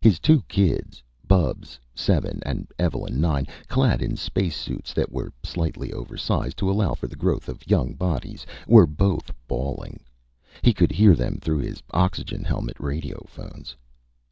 His 0.00 0.18
two 0.18 0.42
kids, 0.48 1.04
Bubs, 1.24 1.78
seven, 1.94 2.40
and 2.44 2.66
Evelyn, 2.80 3.20
nine 3.20 3.46
clad 3.68 4.02
in 4.02 4.16
space 4.16 4.56
suits 4.56 4.92
that 4.92 5.12
were 5.12 5.32
slightly 5.44 5.92
oversize 5.92 6.52
to 6.54 6.68
allow 6.68 6.94
for 6.94 7.06
the 7.06 7.14
growth 7.14 7.48
of 7.48 7.70
young 7.70 7.94
bodies 7.94 8.44
were 8.66 8.86
both 8.88 9.30
bawling. 9.46 10.00
He 10.62 10.74
could 10.74 10.90
hear 10.90 11.14
them 11.14 11.38
through 11.40 11.58
his 11.60 11.80
oxygen 11.92 12.42
helmet 12.42 12.78
radiophones. 12.80 13.76